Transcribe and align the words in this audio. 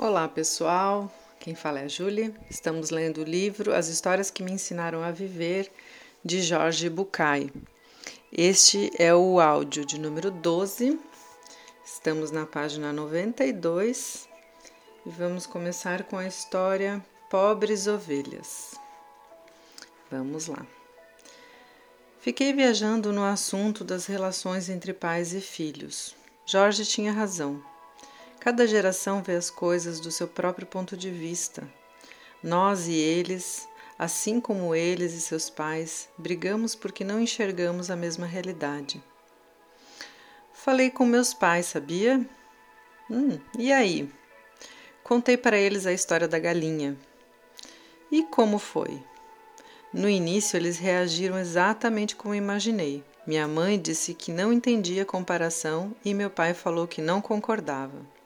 Olá 0.00 0.28
pessoal, 0.28 1.12
quem 1.40 1.56
fala 1.56 1.80
é 1.80 1.84
a 1.86 1.88
Júlia. 1.88 2.32
Estamos 2.48 2.90
lendo 2.90 3.20
o 3.20 3.24
livro 3.24 3.74
As 3.74 3.88
Histórias 3.88 4.30
que 4.30 4.44
Me 4.44 4.52
Ensinaram 4.52 5.02
a 5.02 5.10
Viver, 5.10 5.68
de 6.24 6.40
Jorge 6.40 6.88
Bucay. 6.88 7.52
Este 8.30 8.92
é 8.96 9.12
o 9.12 9.40
áudio 9.40 9.84
de 9.84 9.98
número 9.98 10.30
12, 10.30 10.96
estamos 11.84 12.30
na 12.30 12.46
página 12.46 12.92
92 12.92 14.28
e 15.04 15.10
vamos 15.10 15.46
começar 15.46 16.04
com 16.04 16.16
a 16.16 16.28
história 16.28 17.04
Pobres 17.28 17.88
Ovelhas. 17.88 18.76
Vamos 20.08 20.46
lá. 20.46 20.64
Fiquei 22.20 22.52
viajando 22.52 23.12
no 23.12 23.24
assunto 23.24 23.82
das 23.82 24.06
relações 24.06 24.68
entre 24.68 24.92
pais 24.92 25.32
e 25.32 25.40
filhos. 25.40 26.14
Jorge 26.46 26.84
tinha 26.84 27.10
razão. 27.10 27.60
Cada 28.48 28.66
geração 28.66 29.22
vê 29.22 29.34
as 29.34 29.50
coisas 29.50 30.00
do 30.00 30.10
seu 30.10 30.26
próprio 30.26 30.66
ponto 30.66 30.96
de 30.96 31.10
vista. 31.10 31.68
Nós 32.42 32.88
e 32.88 32.94
eles, 32.94 33.68
assim 33.98 34.40
como 34.40 34.74
eles 34.74 35.12
e 35.12 35.20
seus 35.20 35.50
pais, 35.50 36.08
brigamos 36.16 36.74
porque 36.74 37.04
não 37.04 37.20
enxergamos 37.20 37.90
a 37.90 37.94
mesma 37.94 38.24
realidade. 38.24 39.04
Falei 40.50 40.88
com 40.88 41.04
meus 41.04 41.34
pais, 41.34 41.66
sabia? 41.66 42.26
Hum, 43.10 43.38
e 43.58 43.70
aí? 43.70 44.10
Contei 45.04 45.36
para 45.36 45.58
eles 45.58 45.84
a 45.84 45.92
história 45.92 46.26
da 46.26 46.38
galinha. 46.38 46.96
E 48.10 48.22
como 48.22 48.58
foi? 48.58 48.98
No 49.92 50.08
início, 50.08 50.56
eles 50.56 50.78
reagiram 50.78 51.38
exatamente 51.38 52.16
como 52.16 52.34
imaginei. 52.34 53.04
Minha 53.26 53.46
mãe 53.46 53.78
disse 53.78 54.14
que 54.14 54.32
não 54.32 54.50
entendia 54.50 55.02
a 55.02 55.04
comparação 55.04 55.94
e 56.02 56.14
meu 56.14 56.30
pai 56.30 56.54
falou 56.54 56.88
que 56.88 57.02
não 57.02 57.20
concordava. 57.20 58.16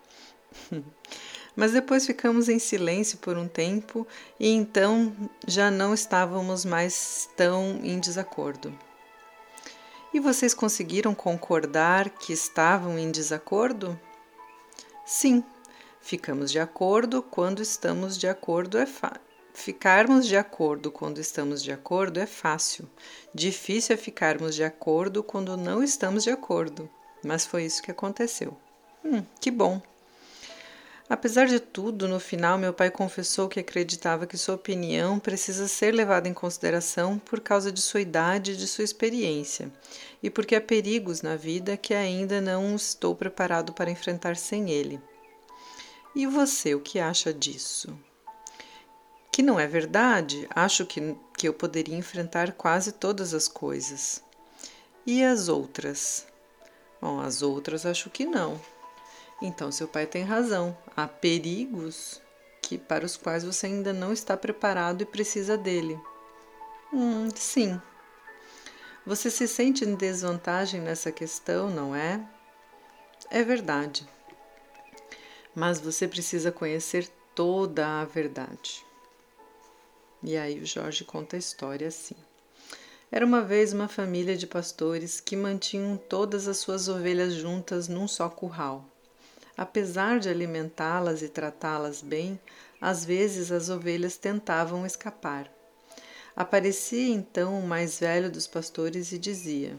Mas 1.55 1.73
depois 1.73 2.07
ficamos 2.07 2.49
em 2.49 2.59
silêncio 2.59 3.19
por 3.19 3.37
um 3.37 3.47
tempo 3.47 4.07
e 4.41 4.49
então 4.49 5.15
já 5.47 5.71
não 5.71 5.93
estávamos 5.93 6.65
mais 6.65 7.29
tão 7.37 7.81
em 7.83 8.01
desacordo. 8.01 8.77
E 10.15 10.21
vocês 10.21 10.55
conseguiram 10.55 11.15
concordar 11.15 12.11
que 12.11 12.33
estavam 12.33 12.99
em 12.99 13.11
desacordo? 13.11 13.99
Sim, 15.07 15.43
ficamos 16.01 16.51
de 16.51 16.59
acordo 16.59 17.23
quando 17.23 17.63
estamos 17.63 18.19
de 18.19 18.29
acordo 18.29 18.79
é. 18.79 18.87
Ficarmos 19.55 20.27
de 20.27 20.37
acordo 20.37 20.91
quando 20.91 21.19
estamos 21.19 21.63
de 21.63 21.73
acordo 21.73 22.19
é 22.19 22.27
fácil. 22.27 22.89
Difícil 23.35 23.95
é 23.95 23.97
ficarmos 23.99 24.55
de 24.55 24.65
acordo 24.65 25.23
quando 25.23 25.57
não 25.57 25.83
estamos 25.83 26.25
de 26.25 26.31
acordo. 26.31 26.89
Mas 27.25 27.45
foi 27.45 27.65
isso 27.65 27.83
que 27.83 27.91
aconteceu. 27.91 28.57
Hum, 29.05 29.23
que 29.41 29.51
bom. 29.51 29.81
Apesar 31.09 31.47
de 31.47 31.61
tudo, 31.61 32.09
no 32.09 32.19
final 32.19 32.57
meu 32.57 32.73
pai 32.73 32.91
confessou 32.91 33.49
que 33.49 33.61
acreditava 33.61 34.27
que 34.27 34.39
sua 34.39 34.55
opinião 34.55 35.19
precisa 35.19 35.69
ser 35.69 35.93
levada 35.93 36.29
em 36.29 36.35
consideração 36.35 37.19
por 37.19 37.41
causa 37.41 37.71
de 37.71 37.81
sua 37.81 38.01
idade 38.01 38.53
e 38.53 38.57
de 38.57 38.67
sua 38.67 38.85
experiência, 38.85 39.71
e 40.23 40.31
porque 40.31 40.55
há 40.55 40.61
perigos 40.61 41.21
na 41.21 41.37
vida 41.37 41.77
que 41.77 41.93
ainda 41.93 42.41
não 42.41 42.75
estou 42.77 43.15
preparado 43.15 43.73
para 43.73 43.91
enfrentar 43.91 44.37
sem 44.37 44.71
ele. 44.71 45.01
E 46.15 46.27
você, 46.27 46.75
o 46.75 46.81
que 46.81 46.99
acha 46.99 47.33
disso? 47.33 47.99
Que 49.31 49.43
não 49.43 49.59
é 49.59 49.67
verdade, 49.67 50.47
acho 50.55 50.85
que, 50.87 51.17
que 51.37 51.49
eu 51.49 51.55
poderia 51.55 51.97
enfrentar 51.97 52.53
quase 52.53 52.93
todas 52.93 53.33
as 53.35 53.49
coisas. 53.49 54.23
E 55.07 55.25
as 55.25 55.49
outras? 55.49 56.27
Bom, 57.01 57.19
as 57.21 57.43
outras 57.43 57.85
acho 57.85 58.09
que 58.11 58.25
não. 58.25 58.61
Então, 59.43 59.73
seu 59.73 59.89
pai 59.89 60.07
tem 60.07 60.23
razão. 60.23 60.79
Há 60.97 61.09
perigos 61.09 62.23
que 62.63 62.79
para 62.79 63.05
os 63.05 63.17
quais 63.17 63.43
você 63.43 63.67
ainda 63.67 63.93
não 63.93 64.13
está 64.13 64.37
preparado 64.37 65.03
e 65.03 65.07
precisa 65.07 65.59
dele. 65.59 66.01
Hum, 66.93 67.29
sim. 67.35 67.81
Você 69.05 69.29
se 69.33 69.49
sente 69.49 69.85
em 69.85 69.97
desvantagem 69.97 70.81
nessa 70.81 71.11
questão, 71.11 71.69
não 71.69 71.93
é? 71.93 72.25
É 73.29 73.43
verdade. 73.43 74.07
Mas 75.53 75.81
você 75.81 76.07
precisa 76.07 76.53
conhecer 76.53 77.11
toda 77.35 78.01
a 78.01 78.05
verdade. 78.05 78.87
E 80.23 80.37
aí 80.37 80.61
o 80.61 80.67
Jorge 80.67 81.05
conta 81.05 81.35
a 81.35 81.39
história 81.39 81.89
assim. 81.89 82.15
Era 83.11 83.27
uma 83.27 83.43
vez 83.43 83.73
uma 83.73 83.89
família 83.89 84.37
de 84.37 84.47
pastores 84.47 85.21
que 85.21 85.35
mantinham 85.35 85.97
todas 85.97 86.47
as 86.47 86.59
suas 86.59 86.87
ovelhas 86.87 87.35
juntas 87.35 87.89
num 87.89 88.07
só 88.07 88.29
curral. 88.29 88.92
Apesar 89.57 90.19
de 90.19 90.29
alimentá-las 90.29 91.23
e 91.23 91.29
tratá-las 91.29 92.01
bem, 92.01 92.41
às 92.81 93.05
vezes 93.05 93.53
as 93.53 93.69
ovelhas 93.69 94.17
tentavam 94.17 94.87
escapar. 94.87 95.51
Aparecia 96.35 97.13
então 97.15 97.59
o 97.59 97.67
mais 97.67 97.99
velho 98.01 98.31
dos 98.31 98.47
pastores 98.47 99.13
e 99.13 99.19
dizia: 99.19 99.77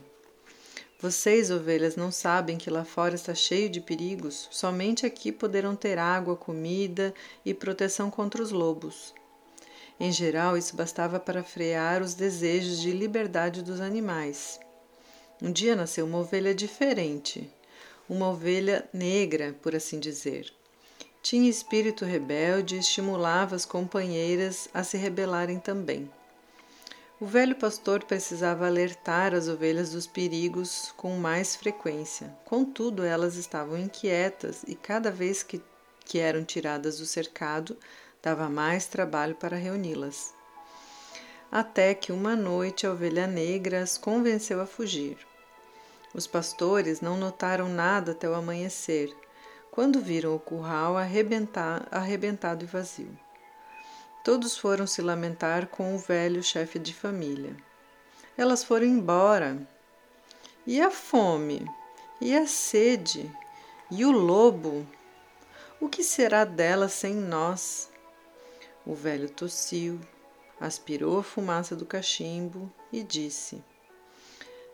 Vocês, 1.00 1.50
ovelhas, 1.50 1.96
não 1.96 2.12
sabem 2.12 2.58
que 2.58 2.70
lá 2.70 2.86
fora 2.86 3.16
está 3.16 3.34
cheio 3.34 3.70
de 3.70 3.82
perigos? 3.82 4.48
Somente 4.52 5.06
aqui 5.06 5.32
poderão 5.32 5.76
ter 5.76 5.98
água, 5.98 6.36
comida 6.36 7.14
e 7.44 7.54
proteção 7.54 8.12
contra 8.12 8.44
os 8.44 8.52
lobos. 8.52 9.14
Em 10.00 10.12
geral, 10.12 10.56
isso 10.56 10.76
bastava 10.76 11.20
para 11.20 11.44
frear 11.44 12.02
os 12.02 12.14
desejos 12.14 12.80
de 12.80 12.92
liberdade 12.92 13.64
dos 13.64 13.82
animais. 13.82 14.60
Um 15.42 15.52
dia 15.52 15.76
nasceu 15.76 16.06
uma 16.06 16.20
ovelha 16.20 16.54
diferente, 16.54 17.50
uma 18.09 18.30
ovelha 18.30 18.88
negra, 18.94 19.56
por 19.62 19.75
assim 19.75 20.00
dizer. 20.00 20.53
Tinha 21.22 21.50
espírito 21.50 22.03
rebelde 22.03 22.75
e 22.75 22.80
estimulava 22.80 23.56
as 23.56 23.66
companheiras 23.66 24.68
a 24.74 24.84
se 24.84 24.97
rebelarem 24.97 25.58
também. 25.58 26.12
O 27.19 27.25
velho 27.25 27.56
pastor 27.56 28.03
precisava 28.03 28.68
alertar 28.68 29.34
as 29.34 29.47
ovelhas 29.47 29.92
dos 29.92 30.06
perigos 30.06 30.94
com 30.97 31.16
mais 31.16 31.56
frequência. 31.56 32.36
Contudo, 32.44 33.03
elas 33.06 33.38
estavam 33.38 33.78
inquietas 33.78 34.63
e 34.68 34.75
cada 34.75 35.09
vez 35.09 35.42
que, 35.42 35.62
que 36.03 36.19
eram 36.19 36.44
tiradas 36.44 36.97
do 36.97 37.06
cercado, 37.06 37.78
dava 38.22 38.50
mais 38.50 38.88
trabalho 38.88 39.36
para 39.36 39.56
reuni-las. 39.56 40.34
Até 41.50 41.94
que 41.94 42.12
uma 42.12 42.36
noite 42.36 42.86
a 42.86 42.92
ovelha 42.92 43.28
negra 43.28 43.84
as 43.84 43.97
convenceu 43.97 44.59
a 44.59 44.66
fugir. 44.66 45.18
Os 46.13 46.28
pastores 46.28 47.01
não 47.01 47.18
notaram 47.18 47.68
nada 47.68 48.12
até 48.12 48.29
o 48.29 48.35
amanhecer, 48.35 49.16
quando 49.72 50.00
viram 50.00 50.35
o 50.35 50.40
curral 50.40 50.96
arrebentado 50.96 52.63
e 52.63 52.68
vazio. 52.68 53.18
Todos 54.24 54.56
foram 54.57 54.85
se 54.85 55.01
lamentar 55.01 55.68
com 55.68 55.96
o 55.96 55.97
velho 55.97 56.44
chefe 56.44 56.78
de 56.78 56.94
família. 56.94 57.56
Elas 58.38 58.63
foram 58.63 58.85
embora. 58.85 59.68
E 60.66 60.79
a 60.79 60.91
fome? 60.91 61.68
E 62.22 62.38
a 62.38 62.45
sede? 62.47 63.30
E 63.90 64.06
o 64.06 64.12
lobo? 64.12 64.88
O 65.80 65.90
que 65.90 66.03
será 66.03 66.45
dela 66.45 66.88
sem 66.88 67.13
nós? 67.13 67.90
O 68.85 68.94
velho 68.94 69.30
tossiu, 69.30 70.00
aspirou 70.59 71.19
a 71.19 71.24
fumaça 71.24 71.75
do 71.75 71.85
cachimbo 71.85 72.72
e 72.91 73.03
disse: 73.03 73.62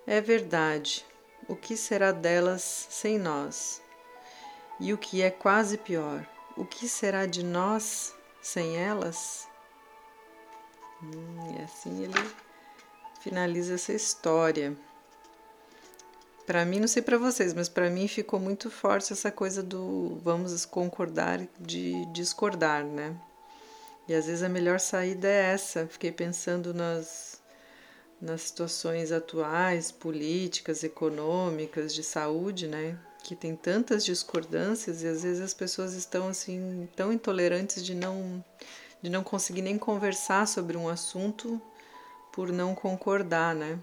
É 0.06 0.22
verdade, 0.22 1.06
o 1.50 1.56
que 1.56 1.76
será 1.76 2.12
delas 2.12 2.88
sem 2.90 3.18
nós? 3.18 3.82
E 4.80 4.94
o 4.94 4.98
que 4.98 5.22
é 5.22 5.30
quase 5.30 5.78
pior, 5.78 6.26
o 6.56 6.64
que 6.64 6.88
será 6.88 7.26
de 7.26 7.44
nós 7.44 8.16
sem 8.42 8.78
elas? 8.78 9.48
Hum, 11.04 11.58
e 11.58 11.64
assim 11.64 12.04
ele 12.04 12.32
finaliza 13.20 13.74
essa 13.74 13.92
história. 13.92 14.78
Para 16.46 16.66
mim, 16.66 16.80
não 16.80 16.88
sei 16.88 17.02
para 17.02 17.18
vocês, 17.18 17.54
mas 17.54 17.68
para 17.68 17.90
mim 17.90 18.08
ficou 18.08 18.40
muito 18.40 18.72
forte 18.72 19.14
essa 19.14 19.32
coisa 19.32 19.62
do 19.62 20.20
vamos 20.24 20.66
concordar 20.66 21.40
de 21.60 22.06
discordar, 22.08 22.84
né? 22.84 23.16
E 24.08 24.14
às 24.16 24.26
vezes 24.26 24.42
a 24.42 24.50
melhor 24.50 24.80
saída 24.80 25.28
é 25.28 25.52
essa. 25.54 25.86
Fiquei 25.88 26.12
pensando 26.12 26.74
nas, 26.74 27.29
nas 28.22 28.42
situações 28.42 29.12
atuais, 29.12 29.92
políticas, 29.92 30.84
econômicas, 30.84 31.94
de 31.94 32.04
saúde, 32.04 32.68
né? 32.68 32.98
Que 33.24 33.36
tem 33.36 33.56
tantas 33.56 34.04
discordâncias 34.04 35.04
e 35.04 35.08
às 35.08 35.24
vezes 35.24 35.42
as 35.42 35.54
pessoas 35.54 35.94
estão 35.94 36.28
assim 36.28 36.88
tão 36.96 37.14
intolerantes 37.14 37.84
de 37.84 37.96
não 37.96 38.44
de 39.02 39.10
não 39.10 39.24
conseguir 39.24 39.62
nem 39.62 39.78
conversar 39.78 40.46
sobre 40.46 40.76
um 40.76 40.90
assunto 40.90 41.62
por 42.34 42.52
não 42.52 42.76
concordar, 42.76 43.56
né? 43.56 43.80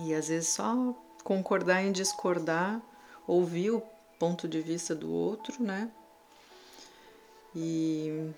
E 0.00 0.14
às 0.14 0.28
vezes 0.28 0.50
só 0.50 0.94
concordar 1.24 1.82
em 1.82 1.92
discordar, 1.92 2.80
ouvir 3.26 3.70
o 3.70 3.82
ponto 4.18 4.46
de 4.46 4.60
vista 4.60 4.94
do 4.94 5.10
outro, 5.10 5.62
né? 5.62 5.90
E 7.54 8.30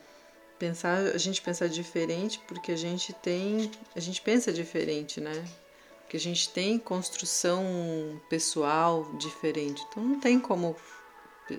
pensar, 0.65 0.99
a 1.15 1.19
gente 1.19 1.43
pensa 1.43 1.69
diferente 1.69 2.41
porque 2.49 2.73
a 2.73 2.77
gente 2.77 3.13
tem, 3.13 3.71
a 3.95 4.01
gente 4.01 4.23
pensa 4.23 4.51
diferente, 4.51 5.21
né? 5.21 5.45
Porque 6.01 6.17
a 6.17 6.21
gente 6.21 6.49
tem 6.49 6.79
construção 6.79 7.63
pessoal 8.31 9.05
diferente. 9.19 9.85
Então 9.91 10.03
não 10.03 10.19
tem 10.19 10.41
como 10.41 10.75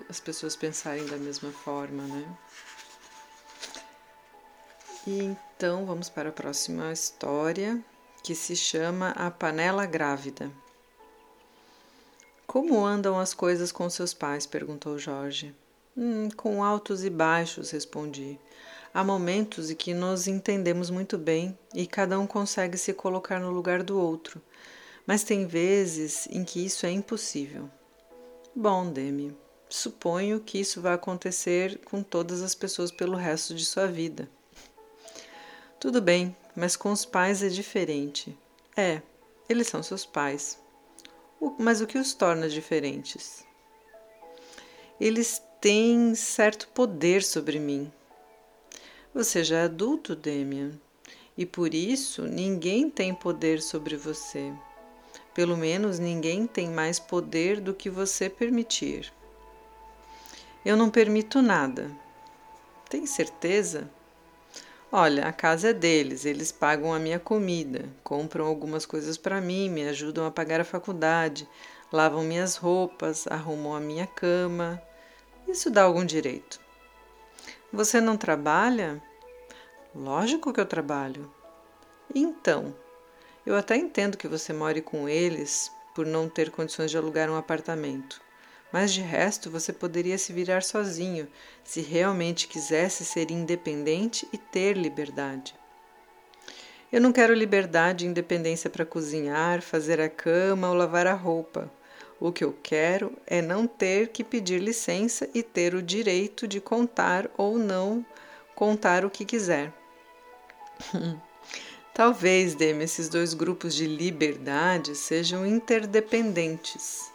as 0.08 0.18
pessoas 0.18 0.56
pensarem 0.56 1.06
da 1.06 1.16
mesma 1.16 1.52
forma, 1.52 2.02
né? 2.02 2.36
E 5.06 5.22
então 5.22 5.86
vamos 5.86 6.08
para 6.08 6.30
a 6.30 6.32
próxima 6.32 6.92
história, 6.92 7.80
que 8.24 8.34
se 8.34 8.56
chama 8.56 9.10
A 9.10 9.30
Panela 9.30 9.86
Grávida. 9.86 10.50
Como 12.44 12.84
andam 12.84 13.20
as 13.20 13.32
coisas 13.32 13.70
com 13.70 13.88
seus 13.88 14.12
pais? 14.12 14.46
perguntou 14.46 14.98
Jorge. 14.98 15.54
Hum, 15.96 16.28
com 16.36 16.62
altos 16.64 17.04
e 17.04 17.10
baixos, 17.10 17.70
respondi. 17.70 18.36
Há 18.96 19.04
momentos 19.04 19.70
em 19.70 19.74
que 19.74 19.92
nos 19.92 20.26
entendemos 20.26 20.88
muito 20.88 21.18
bem 21.18 21.54
e 21.74 21.86
cada 21.86 22.18
um 22.18 22.26
consegue 22.26 22.78
se 22.78 22.94
colocar 22.94 23.38
no 23.38 23.50
lugar 23.50 23.82
do 23.82 24.00
outro, 24.00 24.40
mas 25.06 25.22
tem 25.22 25.46
vezes 25.46 26.26
em 26.30 26.42
que 26.42 26.64
isso 26.64 26.86
é 26.86 26.90
impossível. 26.90 27.68
Bom, 28.54 28.90
Demi, 28.90 29.36
suponho 29.68 30.40
que 30.40 30.58
isso 30.58 30.80
vai 30.80 30.94
acontecer 30.94 31.78
com 31.84 32.02
todas 32.02 32.40
as 32.40 32.54
pessoas 32.54 32.90
pelo 32.90 33.18
resto 33.18 33.54
de 33.54 33.66
sua 33.66 33.86
vida. 33.86 34.30
Tudo 35.78 36.00
bem, 36.00 36.34
mas 36.56 36.74
com 36.74 36.90
os 36.90 37.04
pais 37.04 37.42
é 37.42 37.50
diferente. 37.50 38.34
É, 38.74 39.02
eles 39.46 39.66
são 39.66 39.82
seus 39.82 40.06
pais. 40.06 40.58
Mas 41.58 41.82
o 41.82 41.86
que 41.86 41.98
os 41.98 42.14
torna 42.14 42.48
diferentes? 42.48 43.44
Eles 44.98 45.42
têm 45.60 46.14
certo 46.14 46.66
poder 46.68 47.22
sobre 47.22 47.58
mim. 47.58 47.92
Você 49.16 49.42
já 49.42 49.60
é 49.60 49.62
adulto, 49.62 50.14
Demian, 50.14 50.72
e 51.38 51.46
por 51.46 51.72
isso 51.72 52.24
ninguém 52.24 52.90
tem 52.90 53.14
poder 53.14 53.62
sobre 53.62 53.96
você. 53.96 54.52
Pelo 55.32 55.56
menos 55.56 55.98
ninguém 55.98 56.46
tem 56.46 56.68
mais 56.68 56.98
poder 57.00 57.58
do 57.58 57.72
que 57.72 57.88
você 57.88 58.28
permitir. 58.28 59.10
Eu 60.62 60.76
não 60.76 60.90
permito 60.90 61.40
nada. 61.40 61.90
Tem 62.90 63.06
certeza? 63.06 63.90
Olha, 64.92 65.26
a 65.26 65.32
casa 65.32 65.70
é 65.70 65.72
deles, 65.72 66.26
eles 66.26 66.52
pagam 66.52 66.92
a 66.92 66.98
minha 66.98 67.18
comida, 67.18 67.88
compram 68.04 68.44
algumas 68.44 68.84
coisas 68.84 69.16
para 69.16 69.40
mim, 69.40 69.70
me 69.70 69.88
ajudam 69.88 70.26
a 70.26 70.30
pagar 70.30 70.60
a 70.60 70.64
faculdade, 70.64 71.48
lavam 71.90 72.22
minhas 72.22 72.56
roupas, 72.56 73.26
arrumam 73.28 73.74
a 73.74 73.80
minha 73.80 74.06
cama. 74.06 74.78
Isso 75.48 75.70
dá 75.70 75.84
algum 75.84 76.04
direito. 76.04 76.65
Você 77.72 78.00
não 78.00 78.16
trabalha? 78.16 79.02
Lógico 79.94 80.52
que 80.52 80.60
eu 80.60 80.66
trabalho. 80.66 81.30
Então, 82.14 82.74
eu 83.44 83.56
até 83.56 83.76
entendo 83.76 84.16
que 84.16 84.28
você 84.28 84.52
more 84.52 84.80
com 84.80 85.08
eles 85.08 85.70
por 85.94 86.06
não 86.06 86.28
ter 86.28 86.50
condições 86.50 86.90
de 86.90 86.96
alugar 86.96 87.28
um 87.28 87.36
apartamento. 87.36 88.20
Mas 88.72 88.92
de 88.92 89.00
resto, 89.00 89.50
você 89.50 89.72
poderia 89.72 90.18
se 90.18 90.32
virar 90.32 90.62
sozinho 90.62 91.28
se 91.64 91.80
realmente 91.80 92.46
quisesse 92.46 93.04
ser 93.04 93.30
independente 93.30 94.28
e 94.32 94.38
ter 94.38 94.76
liberdade. 94.76 95.54
Eu 96.92 97.00
não 97.00 97.12
quero 97.12 97.34
liberdade 97.34 98.04
e 98.04 98.08
independência 98.08 98.70
para 98.70 98.86
cozinhar, 98.86 99.60
fazer 99.60 100.00
a 100.00 100.08
cama 100.08 100.68
ou 100.68 100.74
lavar 100.74 101.06
a 101.06 101.14
roupa. 101.14 101.70
O 102.18 102.32
que 102.32 102.42
eu 102.42 102.56
quero 102.62 103.12
é 103.26 103.42
não 103.42 103.66
ter 103.66 104.08
que 104.08 104.24
pedir 104.24 104.58
licença 104.58 105.28
e 105.34 105.42
ter 105.42 105.74
o 105.74 105.82
direito 105.82 106.48
de 106.48 106.60
contar 106.60 107.30
ou 107.36 107.58
não 107.58 108.04
contar 108.54 109.04
o 109.04 109.10
que 109.10 109.24
quiser. 109.24 109.72
Talvez, 111.92 112.54
Demi, 112.54 112.84
esses 112.84 113.08
dois 113.08 113.34
grupos 113.34 113.74
de 113.74 113.86
liberdade 113.86 114.94
sejam 114.94 115.46
interdependentes. 115.46 117.10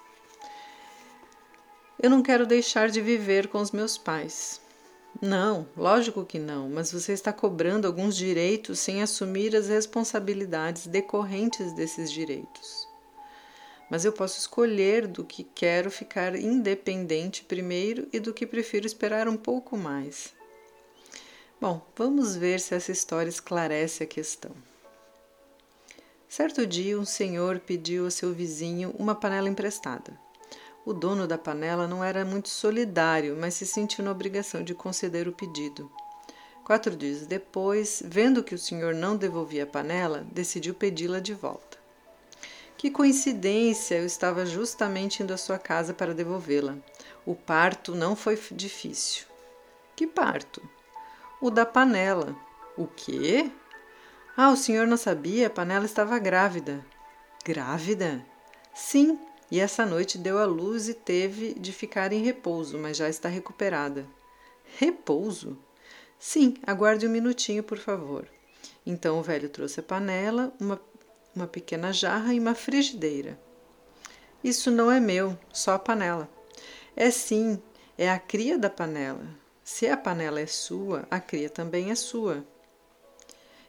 Eu 2.00 2.09
não 2.09 2.21
quero 2.21 2.45
deixar 2.45 2.89
de 2.89 3.01
viver 3.01 3.47
com 3.47 3.59
os 3.59 3.71
meus 3.71 3.97
pais. 3.97 4.62
Não, 5.19 5.68
lógico 5.75 6.25
que 6.25 6.39
não, 6.39 6.69
mas 6.69 6.92
você 6.92 7.13
está 7.13 7.33
cobrando 7.33 7.86
alguns 7.86 8.15
direitos 8.15 8.80
sem 8.80 9.01
assumir 9.01 9.56
as 9.56 9.68
responsabilidades 9.68 10.88
decorrentes 10.88 11.74
desses 11.74 12.12
direitos 12.12 12.90
mas 13.91 14.05
eu 14.05 14.13
posso 14.13 14.39
escolher 14.39 15.05
do 15.05 15.21
que 15.25 15.43
quero 15.43 15.91
ficar 15.91 16.33
independente 16.33 17.43
primeiro 17.43 18.07
e 18.13 18.21
do 18.21 18.33
que 18.33 18.47
prefiro 18.47 18.88
esperar 18.88 19.27
um 19.27 19.35
pouco 19.35 19.75
mais. 19.75 20.33
Bom, 21.59 21.85
vamos 21.93 22.38
ver 22.38 22.61
se 22.61 22.73
essa 22.73 22.93
história 22.93 23.29
esclarece 23.29 24.01
a 24.01 24.07
questão. 24.07 24.51
Certo 26.29 26.65
dia, 26.65 26.97
um 26.97 27.03
senhor 27.03 27.59
pediu 27.59 28.05
a 28.05 28.11
seu 28.11 28.33
vizinho 28.33 28.95
uma 28.97 29.13
panela 29.13 29.49
emprestada. 29.49 30.17
O 30.85 30.94
dono 30.94 31.27
da 31.27 31.37
panela 31.37 31.85
não 31.85 32.01
era 32.01 32.23
muito 32.23 32.47
solidário, 32.47 33.35
mas 33.37 33.55
se 33.55 33.67
sentiu 33.67 34.05
na 34.05 34.11
obrigação 34.11 34.63
de 34.63 34.73
conceder 34.73 35.27
o 35.27 35.33
pedido. 35.33 35.91
Quatro 36.63 36.95
dias 36.95 37.27
depois, 37.27 38.01
vendo 38.05 38.41
que 38.41 38.55
o 38.55 38.59
senhor 38.59 38.95
não 38.95 39.17
devolvia 39.17 39.63
a 39.63 39.67
panela, 39.67 40.25
decidiu 40.31 40.73
pedi-la 40.73 41.19
de 41.19 41.33
volta. 41.33 41.81
Que 42.81 42.89
coincidência! 42.89 44.00
Eu 44.00 44.07
estava 44.07 44.44
justamente 44.44 45.22
indo 45.22 45.31
à 45.31 45.38
sua 45.38 45.60
casa 45.60 45.94
para 45.94 46.16
devolvê-la. 46.16 46.80
O 47.24 47.36
parto 47.36 47.94
não 47.94 48.16
foi 48.16 48.36
difícil. 48.54 49.28
Que 49.95 50.07
parto? 50.07 50.68
O 51.39 51.51
da 51.51 51.63
panela. 51.63 52.36
O 52.75 52.88
quê? 52.88 53.51
Ah, 54.36 54.50
o 54.50 54.57
senhor 54.57 54.88
não 54.88 54.98
sabia? 54.98 55.45
A 55.45 55.50
panela 55.51 55.86
estava 55.86 56.18
grávida. 56.18 56.83
Grávida? 57.45 58.25
Sim, 58.74 59.19
e 59.51 59.60
essa 59.60 59.86
noite 59.86 60.18
deu 60.18 60.39
à 60.39 60.45
luz 60.45 60.89
e 60.89 60.95
teve 60.95 61.54
de 61.54 61.72
ficar 61.72 62.12
em 62.12 62.24
repouso, 62.24 62.80
mas 62.80 62.98
já 62.98 63.07
está 63.07 63.30
recuperada. 63.30 64.07
Repouso? 64.80 65.56
Sim, 66.18 66.56
aguarde 66.66 67.06
um 67.06 67.12
minutinho, 67.12 67.62
por 67.62 67.78
favor. 67.78 68.28
Então 68.83 69.19
o 69.19 69.24
velho 69.24 69.50
trouxe 69.50 69.80
a 69.80 69.83
panela, 69.83 70.51
uma 70.60 70.81
uma 71.36 71.48
pequena 71.48 71.94
jarra 71.94 72.33
e 72.33 72.39
uma 72.39 72.56
frigideira. 72.56 73.39
Isso 74.44 74.72
não 74.72 74.92
é 74.92 75.00
meu, 75.00 75.38
só 75.54 75.74
a 75.74 75.80
panela. 75.80 76.30
É 76.95 77.12
sim, 77.12 77.62
é 77.98 78.10
a 78.10 78.19
cria 78.19 78.57
da 78.57 78.69
panela. 78.69 79.25
Se 79.63 79.88
a 79.88 79.95
panela 79.95 80.39
é 80.39 80.48
sua, 80.48 81.07
a 81.10 81.19
cria 81.19 81.50
também 81.50 81.92
é 81.92 81.95
sua. 81.95 82.44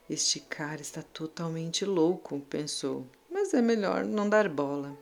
Este 0.08 0.40
cara 0.40 0.80
está 0.80 1.02
totalmente 1.02 1.84
louco, 1.84 2.40
pensou, 2.40 3.06
mas 3.30 3.54
é 3.54 3.62
melhor 3.62 4.04
não 4.04 4.28
dar 4.28 4.48
bola. 4.48 4.96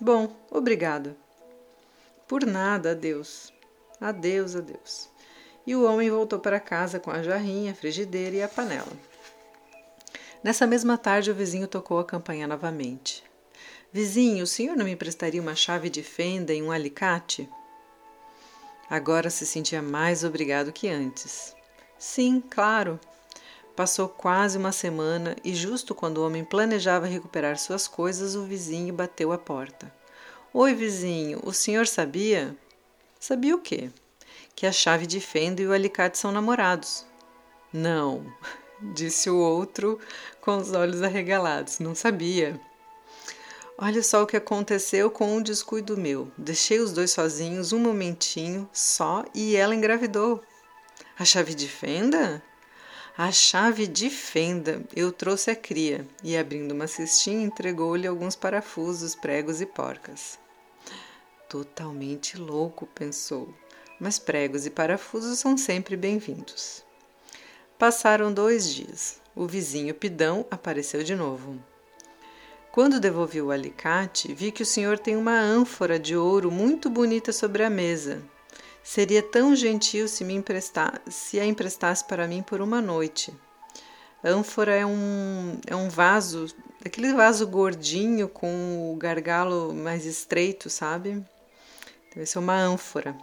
Bom, 0.00 0.34
obrigada. 0.50 1.16
Por 2.28 2.46
nada, 2.46 2.92
adeus. 2.92 3.52
Adeus, 4.00 4.54
adeus. 4.54 5.10
E 5.66 5.74
o 5.74 5.84
homem 5.84 6.10
voltou 6.10 6.38
para 6.38 6.60
casa 6.60 7.00
com 7.00 7.10
a 7.10 7.22
jarrinha, 7.22 7.72
a 7.72 7.74
frigideira 7.74 8.36
e 8.36 8.42
a 8.42 8.48
panela. 8.48 8.92
Nessa 10.42 10.66
mesma 10.66 10.96
tarde, 10.96 11.30
o 11.30 11.34
vizinho 11.34 11.68
tocou 11.68 11.98
a 11.98 12.04
campainha 12.04 12.46
novamente. 12.46 13.22
Vizinho, 13.92 14.44
o 14.44 14.46
senhor 14.46 14.74
não 14.74 14.86
me 14.86 14.92
emprestaria 14.92 15.40
uma 15.40 15.54
chave 15.54 15.90
de 15.90 16.02
fenda 16.02 16.54
e 16.54 16.62
um 16.62 16.72
alicate? 16.72 17.48
Agora 18.88 19.28
se 19.28 19.44
sentia 19.46 19.82
mais 19.82 20.24
obrigado 20.24 20.72
que 20.72 20.88
antes. 20.88 21.54
Sim, 21.98 22.40
claro. 22.40 22.98
Passou 23.76 24.08
quase 24.08 24.56
uma 24.56 24.72
semana 24.72 25.36
e, 25.44 25.54
justo 25.54 25.94
quando 25.94 26.18
o 26.18 26.26
homem 26.26 26.42
planejava 26.42 27.06
recuperar 27.06 27.58
suas 27.58 27.86
coisas, 27.86 28.34
o 28.34 28.44
vizinho 28.44 28.94
bateu 28.94 29.32
à 29.32 29.38
porta. 29.38 29.92
Oi, 30.54 30.74
vizinho, 30.74 31.40
o 31.44 31.52
senhor 31.52 31.86
sabia? 31.86 32.56
Sabia 33.18 33.54
o 33.54 33.60
quê? 33.60 33.90
Que 34.54 34.66
a 34.66 34.72
chave 34.72 35.06
de 35.06 35.20
fenda 35.20 35.60
e 35.60 35.66
o 35.66 35.72
alicate 35.72 36.16
são 36.16 36.32
namorados. 36.32 37.06
Não, 37.72 38.24
disse 38.82 39.28
o 39.30 39.36
outro 39.36 39.98
com 40.40 40.56
os 40.56 40.72
olhos 40.72 41.02
arregalados. 41.02 41.78
Não 41.78 41.94
sabia. 41.94 42.60
Olha 43.78 44.02
só 44.02 44.22
o 44.22 44.26
que 44.26 44.36
aconteceu 44.36 45.10
com 45.10 45.36
um 45.36 45.42
descuido 45.42 45.96
meu. 45.96 46.30
Deixei 46.36 46.78
os 46.80 46.92
dois 46.92 47.12
sozinhos 47.12 47.72
um 47.72 47.78
momentinho 47.78 48.68
só 48.72 49.24
e 49.34 49.56
ela 49.56 49.74
engravidou. 49.74 50.42
A 51.18 51.24
chave 51.24 51.54
de 51.54 51.66
fenda? 51.66 52.42
A 53.16 53.32
chave 53.32 53.86
de 53.86 54.10
fenda. 54.10 54.82
Eu 54.94 55.10
trouxe 55.10 55.50
a 55.50 55.56
cria 55.56 56.06
e, 56.22 56.36
abrindo 56.36 56.72
uma 56.72 56.86
cestinha, 56.86 57.44
entregou-lhe 57.44 58.06
alguns 58.06 58.36
parafusos, 58.36 59.14
pregos 59.14 59.60
e 59.60 59.66
porcas. 59.66 60.38
Totalmente 61.48 62.38
louco, 62.38 62.86
pensou, 62.86 63.52
mas 63.98 64.18
pregos 64.18 64.66
e 64.66 64.70
parafusos 64.70 65.38
são 65.38 65.56
sempre 65.56 65.96
bem-vindos. 65.96 66.84
Passaram 67.80 68.30
dois 68.30 68.68
dias. 68.68 69.18
O 69.34 69.46
vizinho 69.46 69.94
Pidão 69.94 70.44
apareceu 70.50 71.02
de 71.02 71.16
novo. 71.16 71.58
Quando 72.70 73.00
devolvi 73.00 73.40
o 73.40 73.50
alicate, 73.50 74.34
vi 74.34 74.52
que 74.52 74.62
o 74.62 74.66
senhor 74.66 74.98
tem 74.98 75.16
uma 75.16 75.40
ânfora 75.40 75.98
de 75.98 76.14
ouro 76.14 76.50
muito 76.50 76.90
bonita 76.90 77.32
sobre 77.32 77.64
a 77.64 77.70
mesa. 77.70 78.22
Seria 78.84 79.22
tão 79.22 79.56
gentil 79.56 80.08
se 80.08 80.24
me 80.24 80.34
emprestar, 80.34 81.00
se 81.08 81.40
a 81.40 81.46
emprestasse 81.46 82.04
para 82.04 82.28
mim 82.28 82.42
por 82.42 82.60
uma 82.60 82.82
noite. 82.82 83.34
Ânfora 84.22 84.74
é 84.74 84.84
um, 84.84 85.58
é 85.66 85.74
um 85.74 85.88
vaso, 85.88 86.54
aquele 86.84 87.14
vaso 87.14 87.46
gordinho 87.46 88.28
com 88.28 88.92
o 88.92 88.96
gargalo 88.96 89.72
mais 89.72 90.04
estreito, 90.04 90.68
sabe? 90.68 91.24
Deve 92.14 92.26
ser 92.26 92.40
uma 92.40 92.60
ânfora. 92.60 93.16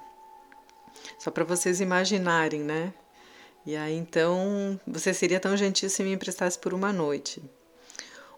Só 1.19 1.29
para 1.29 1.43
vocês 1.43 1.79
imaginarem, 1.79 2.61
né? 2.61 2.91
E 3.67 3.75
aí 3.75 3.97
então, 3.97 4.79
você 4.87 5.13
seria 5.13 5.41
tão 5.41 5.57
gentil 5.57 5.89
se 5.89 6.01
me 6.01 6.13
emprestasse 6.13 6.57
por 6.57 6.73
uma 6.73 6.93
noite. 6.93 7.43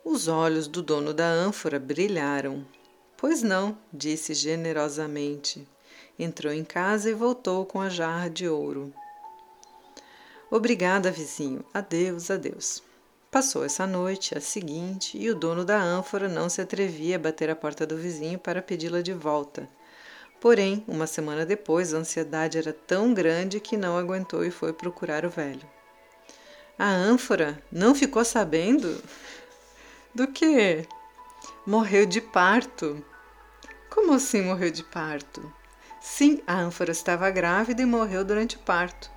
Os 0.03 0.27
olhos 0.27 0.67
do 0.67 0.81
dono 0.81 1.13
da 1.13 1.27
ânfora 1.27 1.77
brilharam. 1.77 2.65
Pois 3.15 3.43
não, 3.43 3.77
disse 3.93 4.33
generosamente. 4.33 5.67
Entrou 6.17 6.51
em 6.51 6.63
casa 6.63 7.11
e 7.11 7.13
voltou 7.13 7.63
com 7.63 7.79
a 7.79 7.89
jarra 7.89 8.27
de 8.27 8.49
ouro. 8.49 8.91
Obrigada, 10.49 11.11
vizinho. 11.11 11.63
Adeus, 11.71 12.31
adeus. 12.31 12.81
Passou 13.29 13.63
essa 13.63 13.85
noite, 13.85 14.35
a 14.35 14.41
seguinte, 14.41 15.15
e 15.15 15.29
o 15.29 15.35
dono 15.35 15.63
da 15.63 15.79
ânfora 15.79 16.27
não 16.27 16.49
se 16.49 16.59
atrevia 16.59 17.17
a 17.17 17.19
bater 17.19 17.51
a 17.51 17.55
porta 17.55 17.85
do 17.85 17.95
vizinho 17.95 18.39
para 18.39 18.63
pedi-la 18.63 19.03
de 19.03 19.13
volta. 19.13 19.69
Porém, 20.39 20.85
uma 20.87 21.05
semana 21.05 21.45
depois, 21.45 21.93
a 21.93 21.97
ansiedade 21.97 22.57
era 22.57 22.71
tão 22.71 23.13
grande 23.13 23.59
que 23.59 23.75
não 23.75 23.97
aguentou 23.97 24.45
e 24.45 24.51
foi 24.51 24.71
procurar 24.71 25.25
o 25.25 25.29
velho. 25.29 25.67
A 26.77 26.87
ânfora 26.87 27.61
não 27.69 27.93
ficou 27.93 28.23
sabendo? 28.23 29.03
Do 30.15 30.27
que? 30.27 30.87
Morreu 31.65 32.05
de 32.05 32.21
parto. 32.21 33.03
Como 33.89 34.13
assim 34.13 34.41
morreu 34.41 34.71
de 34.71 34.83
parto? 34.83 35.53
Sim, 35.99 36.41
a 36.47 36.55
ânfora 36.55 36.91
estava 36.91 37.29
grávida 37.29 37.81
e 37.81 37.85
morreu 37.85 38.23
durante 38.23 38.55
o 38.55 38.59
parto. 38.59 39.11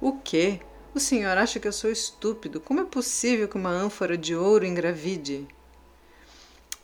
O 0.00 0.18
quê? 0.18 0.60
O 0.94 1.00
senhor 1.00 1.36
acha 1.36 1.60
que 1.60 1.68
eu 1.68 1.72
sou 1.72 1.90
estúpido? 1.90 2.60
Como 2.60 2.80
é 2.80 2.84
possível 2.84 3.48
que 3.48 3.56
uma 3.56 3.68
ânfora 3.68 4.16
de 4.16 4.34
ouro 4.34 4.64
engravide? 4.64 5.46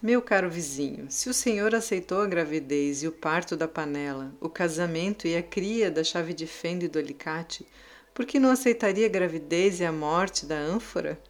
Meu 0.03 0.23
caro 0.23 0.49
vizinho, 0.49 1.11
se 1.11 1.29
o 1.29 1.35
senhor 1.35 1.75
aceitou 1.75 2.23
a 2.23 2.27
gravidez 2.27 3.03
e 3.03 3.09
o 3.09 3.13
parto 3.13 3.55
da 3.55 3.69
panela, 3.69 4.33
o 4.41 4.49
casamento 4.49 5.29
e 5.29 5.37
a 5.37 5.43
cria 5.43 5.91
da 5.91 6.03
chave 6.03 6.33
de 6.33 6.47
fenda 6.47 6.87
e 6.87 6.89
do 6.89 6.99
alicate, 6.99 7.67
por 8.15 8.25
que 8.25 8.39
não 8.39 8.51
aceitaria 8.51 9.05
a 9.05 9.11
gravidez 9.11 9.79
e 9.79 9.85
a 9.85 9.93
morte 9.93 10.47
da 10.47 10.57
ânfora? 10.57 11.21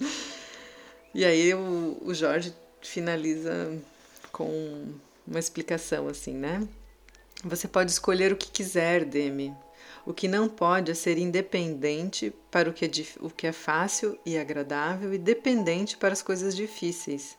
e 1.14 1.24
aí 1.24 1.54
o, 1.54 1.96
o 2.02 2.12
Jorge 2.12 2.52
finaliza 2.82 3.72
com 4.32 4.88
uma 5.24 5.38
explicação 5.38 6.08
assim, 6.08 6.34
né? 6.34 6.66
Você 7.44 7.68
pode 7.68 7.92
escolher 7.92 8.32
o 8.32 8.36
que 8.36 8.50
quiser, 8.50 9.04
Demi, 9.04 9.54
o 10.04 10.14
que 10.14 10.26
não 10.26 10.48
pode 10.48 10.90
é 10.90 10.94
ser 10.94 11.18
independente 11.18 12.32
para 12.50 12.68
o 12.68 12.72
que, 12.72 12.84
é, 12.84 12.90
o 13.20 13.30
que 13.30 13.46
é 13.46 13.52
fácil 13.52 14.18
e 14.24 14.38
agradável 14.38 15.12
e 15.12 15.18
dependente 15.18 15.96
para 15.96 16.12
as 16.12 16.22
coisas 16.22 16.56
difíceis. 16.56 17.36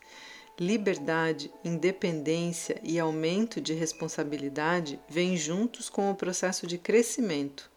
Liberdade, 0.59 1.51
independência 1.63 2.79
e 2.83 2.99
aumento 2.99 3.59
de 3.59 3.73
responsabilidade 3.73 4.99
vêm 5.09 5.35
juntos 5.35 5.89
com 5.89 6.11
o 6.11 6.15
processo 6.15 6.67
de 6.67 6.77
crescimento. 6.77 7.69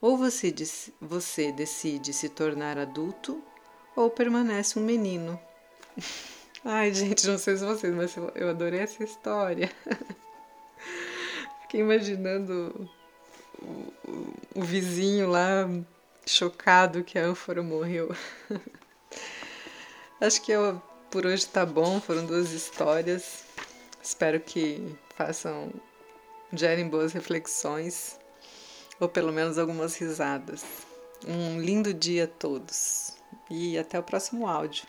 Ou 0.00 0.16
você, 0.16 0.54
você 1.00 1.52
decide 1.52 2.12
se 2.12 2.28
tornar 2.28 2.78
adulto 2.78 3.42
ou 3.96 4.10
permanece 4.10 4.78
um 4.78 4.82
menino. 4.82 5.40
Ai, 6.64 6.92
gente, 6.92 7.26
não 7.26 7.38
sei 7.38 7.56
se 7.56 7.64
vocês, 7.64 7.94
mas 7.94 8.14
eu 8.34 8.50
adorei 8.50 8.80
essa 8.80 9.02
história. 9.02 9.70
Fiquei 11.62 11.80
imaginando 11.80 12.88
o, 14.60 14.64
vizinho 14.64 15.28
lá 15.28 15.68
chocado 16.26 17.02
que 17.02 17.18
a 17.18 17.24
ânfora 17.24 17.62
morreu. 17.62 18.14
Acho 20.20 20.42
que 20.42 20.52
eu, 20.52 20.80
por 21.10 21.26
hoje 21.26 21.46
tá 21.46 21.64
bom, 21.64 22.00
foram 22.00 22.26
duas 22.26 22.52
histórias. 22.52 23.44
Espero 24.02 24.38
que 24.40 24.96
façam, 25.16 25.72
gerem 26.52 26.88
boas 26.88 27.12
reflexões 27.12 28.18
ou 29.00 29.08
pelo 29.08 29.32
menos 29.32 29.58
algumas 29.58 29.96
risadas. 29.96 30.64
Um 31.26 31.60
lindo 31.60 31.92
dia 31.92 32.24
a 32.24 32.28
todos 32.28 33.14
e 33.50 33.78
até 33.78 33.98
o 33.98 34.02
próximo 34.02 34.46
áudio. 34.46 34.84